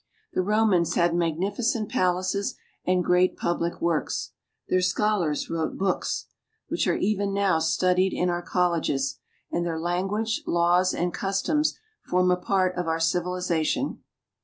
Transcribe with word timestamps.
The 0.33 0.41
Romans 0.41 0.95
had 0.95 1.13
magnificent 1.13 1.87
palaces 1.87 2.55
and 2.87 3.03
great 3.05 3.37
public 3.37 3.79
works. 3.83 4.31
Their 4.67 4.81
scholars 4.81 5.47
wrote 5.47 5.77
books, 5.77 6.25
which 6.69 6.87
are 6.87 6.95
even 6.95 7.35
now 7.35 7.59
studied 7.59 8.11
in 8.11 8.27
our 8.27 8.41
colleges; 8.41 9.19
and 9.51 9.63
their 9.63 9.79
language, 9.79 10.41
laws, 10.47 10.95
and 10.95 11.13
customs 11.13 11.77
form 12.09 12.31
a 12.31 12.35
part 12.37 12.75
of 12.77 12.87
our 12.87 12.99
civilization. 12.99 14.01